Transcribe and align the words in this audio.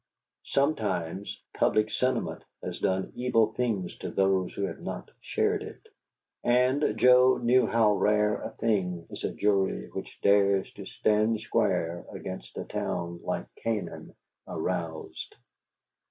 Sometimes 0.47 1.39
"public 1.55 1.91
sentiment" 1.91 2.43
has 2.63 2.79
done 2.79 3.11
evil 3.13 3.53
things 3.53 3.95
to 3.99 4.09
those 4.09 4.51
who 4.55 4.63
have 4.63 4.81
not 4.81 5.11
shared 5.21 5.61
it; 5.61 5.87
and 6.43 6.97
Joe 6.97 7.37
knew 7.37 7.67
how 7.67 7.93
rare 7.93 8.41
a 8.41 8.49
thing 8.49 9.05
is 9.11 9.23
a 9.23 9.31
jury 9.31 9.89
which 9.91 10.17
dares 10.23 10.73
to 10.73 10.87
stand 10.87 11.39
square 11.41 12.03
against 12.11 12.57
a 12.57 12.65
town 12.65 13.19
like 13.21 13.45
Canaan 13.61 14.15
aroused. 14.47 15.35